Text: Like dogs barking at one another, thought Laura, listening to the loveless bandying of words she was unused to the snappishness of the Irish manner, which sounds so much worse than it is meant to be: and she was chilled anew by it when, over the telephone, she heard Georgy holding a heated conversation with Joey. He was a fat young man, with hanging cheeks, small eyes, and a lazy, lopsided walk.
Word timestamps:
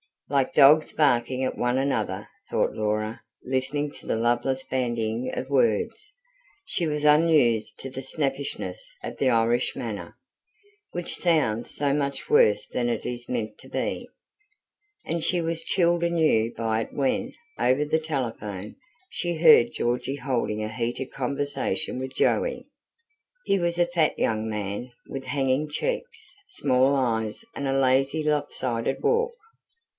Like 0.29 0.55
dogs 0.55 0.93
barking 0.93 1.43
at 1.43 1.57
one 1.57 1.77
another, 1.77 2.27
thought 2.49 2.71
Laura, 2.71 3.21
listening 3.43 3.91
to 3.91 4.07
the 4.07 4.15
loveless 4.15 4.63
bandying 4.63 5.29
of 5.35 5.49
words 5.49 6.13
she 6.65 6.87
was 6.87 7.03
unused 7.03 7.77
to 7.81 7.89
the 7.89 8.01
snappishness 8.01 8.95
of 9.03 9.17
the 9.17 9.29
Irish 9.29 9.75
manner, 9.75 10.15
which 10.91 11.17
sounds 11.17 11.75
so 11.75 11.93
much 11.93 12.29
worse 12.29 12.65
than 12.67 12.87
it 12.89 13.05
is 13.05 13.29
meant 13.29 13.59
to 13.59 13.69
be: 13.69 14.07
and 15.05 15.23
she 15.23 15.39
was 15.41 15.65
chilled 15.65 16.01
anew 16.03 16.51
by 16.55 16.81
it 16.83 16.93
when, 16.93 17.33
over 17.59 17.83
the 17.85 17.99
telephone, 17.99 18.77
she 19.09 19.35
heard 19.35 19.71
Georgy 19.73 20.15
holding 20.15 20.63
a 20.63 20.69
heated 20.69 21.11
conversation 21.11 21.99
with 21.99 22.15
Joey. 22.15 22.65
He 23.45 23.59
was 23.59 23.77
a 23.77 23.85
fat 23.85 24.17
young 24.17 24.49
man, 24.49 24.91
with 25.09 25.25
hanging 25.25 25.69
cheeks, 25.69 26.31
small 26.47 26.95
eyes, 26.95 27.43
and 27.53 27.67
a 27.67 27.77
lazy, 27.79 28.23
lopsided 28.23 29.03
walk. 29.03 29.33